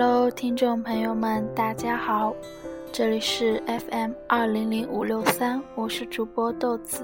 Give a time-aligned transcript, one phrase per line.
[0.00, 2.32] Hello，听众朋友们，大家好，
[2.92, 7.02] 这里是 FM 二零零五六三，我是主播豆子。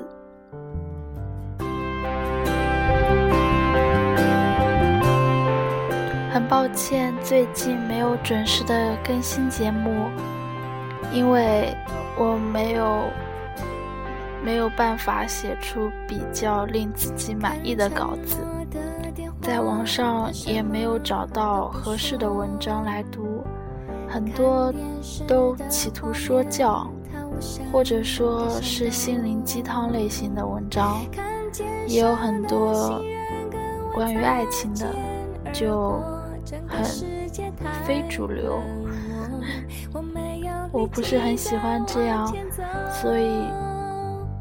[6.33, 10.09] 很抱歉，最近没有准时的更新节目，
[11.13, 11.75] 因为
[12.17, 13.11] 我没有
[14.41, 18.37] 没有办法写出比较令自己满意的稿子。
[19.45, 23.45] 在网上也没有找到合适的文章来读，
[24.09, 24.73] 很多
[25.29, 26.91] 都企图说教，
[27.71, 31.05] 或者说是心灵鸡汤类型的文章，
[31.87, 33.03] 也有很多
[33.93, 34.89] 关于爱情的，
[35.53, 36.03] 就
[36.67, 36.83] 很
[37.85, 38.59] 非主流。
[40.73, 42.27] 我不是很喜欢这样，
[42.91, 43.45] 所以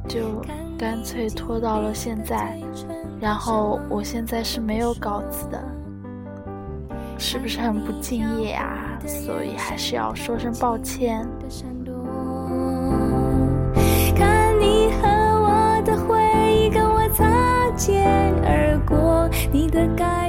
[0.07, 0.41] 就
[0.77, 2.58] 干脆拖到了现在。
[3.20, 5.63] 然后我现在是没有稿子的，
[7.18, 8.99] 是不是很不敬业啊？
[9.05, 11.26] 所以还是要说声抱歉。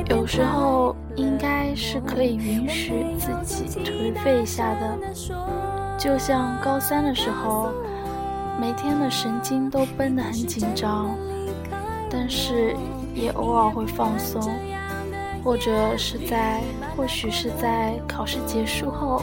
[0.09, 4.99] 有时候应该是可以允许自己颓废一下的，
[5.99, 7.71] 就像高三的时候，
[8.61, 11.17] 每天的神经都绷得很紧张。
[12.17, 12.77] 但是
[13.13, 14.41] 也偶尔会放松，
[15.43, 16.63] 或者是在，
[16.97, 19.21] 或许是在考试结束后，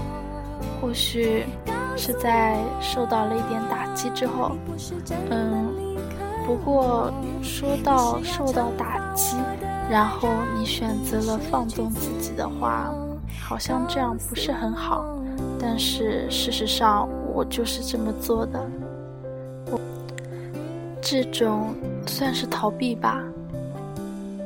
[0.81, 1.45] 或许
[1.95, 4.57] 是在受到了一点打击之后，
[5.29, 5.73] 嗯，
[6.45, 9.37] 不过说到受到打击，
[9.89, 12.93] 然后你选择了放纵自己的话，
[13.41, 15.05] 好像这样不是很好。
[15.57, 18.59] 但是事实上，我就是这么做的。
[21.02, 23.21] 这种算是逃避吧，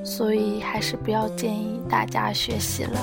[0.06, 3.00] 所以还是不要建议大家学习了。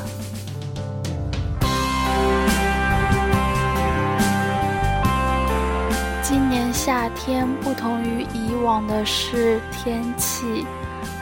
[6.22, 10.64] 今年夏天不同于以往的是，天气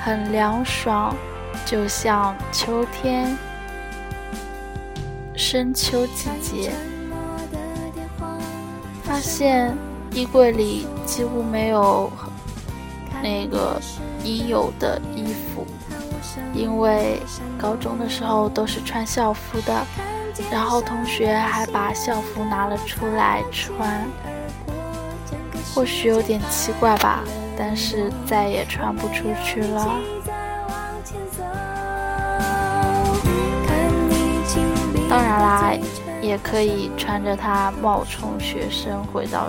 [0.00, 1.14] 很凉爽，
[1.66, 3.36] 就像秋天，
[5.34, 6.70] 深秋季节。
[9.02, 9.76] 发现。
[10.12, 12.10] 衣柜里几乎没有
[13.22, 13.80] 那个
[14.24, 15.66] 已有的衣服，
[16.52, 17.20] 因为
[17.58, 19.86] 高中的时候都是穿校服的，
[20.50, 24.06] 然后同学还把校服拿了出来穿，
[25.74, 27.22] 或许有点奇怪吧，
[27.56, 29.98] 但是再也穿不出去了。
[35.08, 35.72] 当然啦，
[36.20, 39.48] 也可以穿着它冒充学生回到。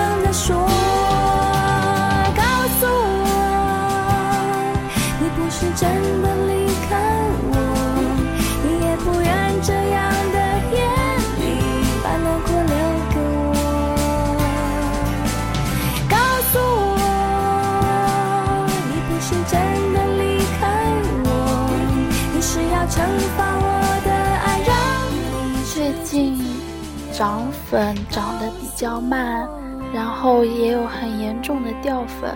[27.21, 29.47] 涨粉涨得比较慢，
[29.93, 32.33] 然后也有很严重的掉粉。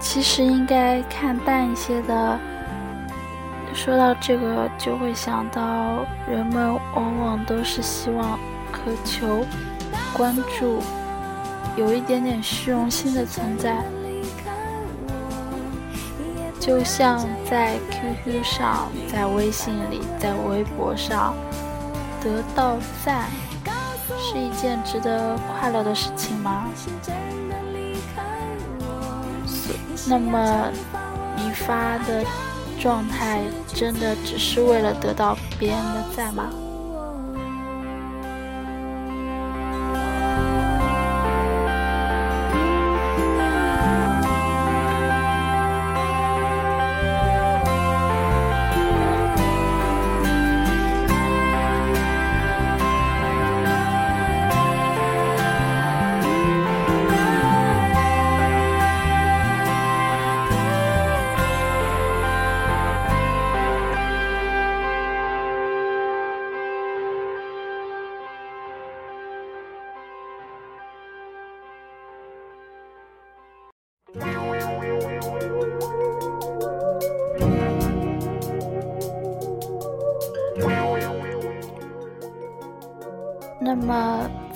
[0.00, 2.36] 其实应该看淡一些的。
[3.72, 8.36] 说到这个，就会想到人们往往都是希望
[8.72, 9.46] 渴求
[10.12, 10.80] 关注，
[11.76, 13.80] 有一点点虚荣心的存在。
[16.58, 21.32] 就像在 QQ 上，在微信里，在微博上
[22.22, 23.28] 得到赞，
[24.16, 26.66] 是一件值得快乐的事情吗？
[30.08, 30.70] 那么
[31.36, 32.24] 你发的
[32.80, 33.40] 状态
[33.74, 36.44] 真的只是为了得到别人的赞吗？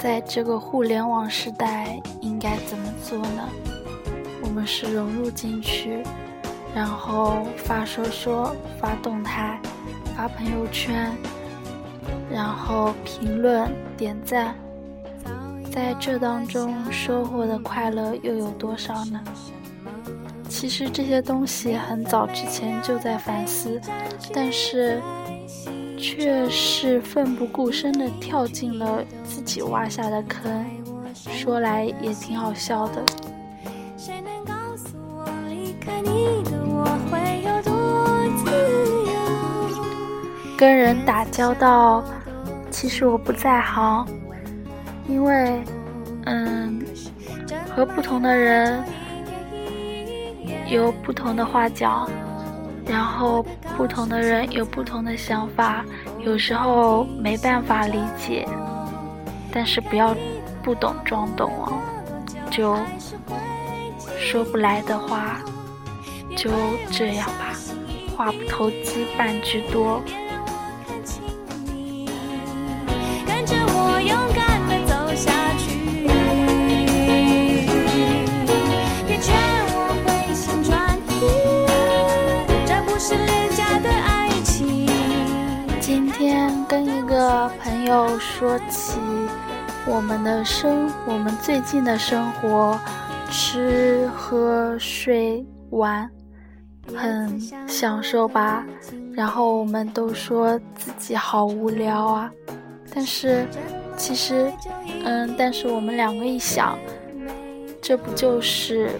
[0.06, 3.48] 在这个互联网时代，应该怎么做呢？
[4.40, 6.00] 我们是融入进去，
[6.72, 9.60] 然后发说说、发动态、
[10.16, 11.10] 发朋友圈，
[12.30, 14.54] 然后评论、点赞，
[15.72, 19.20] 在这当中收获的快乐又有多少呢？
[20.48, 23.80] 其实这些东西很早之前就在反思，
[24.32, 25.02] 但是。
[26.06, 30.64] 却是奋不顾身地跳进了自己挖下的坑，
[31.12, 33.04] 说来也挺好笑的。
[40.56, 42.04] 跟人打交道，
[42.70, 44.06] 其实我不在行，
[45.08, 45.60] 因为，
[46.26, 46.80] 嗯，
[47.74, 48.80] 和不同的人
[50.68, 52.08] 有不同的话讲。
[52.86, 53.44] 然后
[53.76, 55.84] 不同的人有不同的想法，
[56.24, 58.48] 有时候没办法理解，
[59.52, 60.16] 但是不要
[60.62, 61.78] 不懂装懂哦，
[62.50, 62.76] 就
[64.18, 65.40] 说不来的话，
[66.36, 66.50] 就
[66.90, 67.54] 这样吧，
[68.16, 70.02] 话不投机半句多。
[87.86, 88.98] 友说起
[89.86, 92.78] 我们的生，我们最近的生活，
[93.30, 96.10] 吃喝睡玩，
[96.94, 98.66] 很享受吧？
[99.14, 102.30] 然后我们都说自己好无聊啊。
[102.92, 103.46] 但是，
[103.96, 104.52] 其实，
[105.04, 106.76] 嗯，但是我们两个一想，
[107.80, 108.90] 这不就是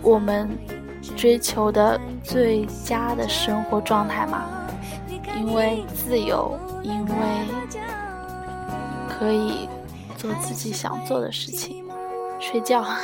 [0.00, 0.48] 我们
[1.16, 4.44] 追求的最佳的生活状态吗？
[5.36, 6.58] 因为自由。
[6.82, 7.12] 因为
[9.08, 9.68] 可以
[10.16, 11.84] 做自己想做的事情，
[12.38, 12.84] 睡觉。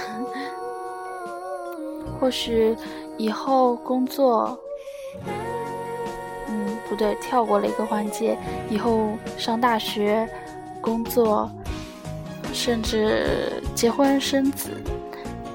[2.21, 2.77] 或许
[3.19, 4.57] 以后工作，
[6.47, 8.39] 嗯，不对，跳过了一个环节。
[8.71, 10.29] 以后上大学、
[10.81, 11.51] 工作，
[12.53, 14.71] 甚至结婚生子，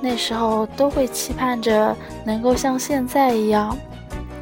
[0.01, 1.95] 那时候都会期盼着
[2.25, 3.77] 能够像现在一样，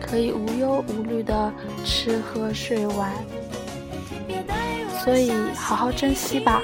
[0.06, 1.52] 可以无忧无虑的
[1.84, 3.12] 吃喝睡玩。
[5.04, 6.62] 所以好好珍惜吧。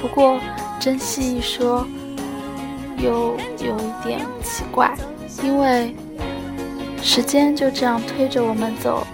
[0.00, 0.38] 不过
[0.80, 1.86] 珍惜一说，
[2.98, 4.94] 又有一点奇怪，
[5.42, 5.94] 因为
[7.02, 9.06] 时间就这样推着我们走。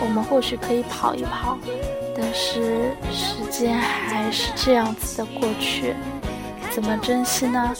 [0.00, 1.58] 我们或许可以跑一跑，
[2.16, 5.94] 但是时间还是这样子的过去，
[6.70, 7.74] 怎么珍惜呢？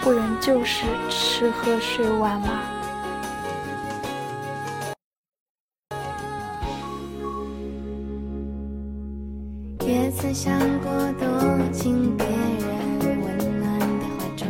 [0.00, 2.60] 不仍就是吃喝睡玩吗？
[10.40, 10.88] 想过
[11.18, 11.26] 躲
[11.72, 14.46] 进别人温暖的怀中。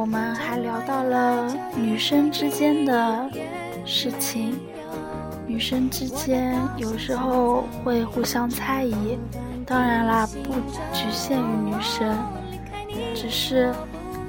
[0.00, 3.28] 我们还聊到了女生之间的
[3.84, 4.56] 事情，
[5.48, 9.18] 女生之间有时候会互相猜疑，
[9.66, 10.52] 当然啦，不
[10.96, 12.16] 局限于女生，
[13.12, 13.74] 只是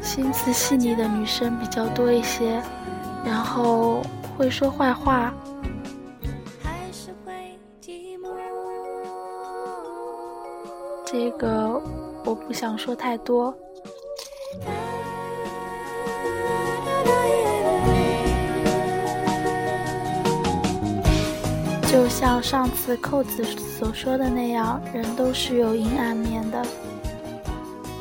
[0.01, 2.59] 心思细腻的女生比较多一些，
[3.23, 4.01] 然后
[4.35, 5.31] 会说坏话。
[6.63, 8.29] 还是会寂寞
[11.11, 11.81] 这个
[12.23, 13.53] 我不想说太多，
[21.91, 26.65] 就像上次扣子所说的那样，人都是有阴暗面的，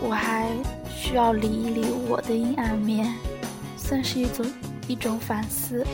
[0.01, 0.49] 我还
[0.89, 3.13] 需要理一理我的阴暗面，
[3.77, 4.47] 算是一种
[4.87, 5.85] 一种反思。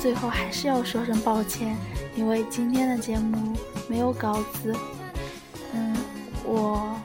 [0.00, 1.76] 最后还是要说声抱歉，
[2.16, 3.54] 因为今天的节目
[3.86, 4.74] 没有稿子。
[5.74, 5.94] 嗯，
[6.44, 6.96] 我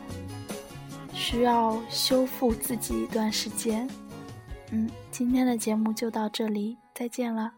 [1.13, 3.85] 需要修复自己一段时间。
[4.71, 7.51] 嗯，今天的节目就到这里，再见了。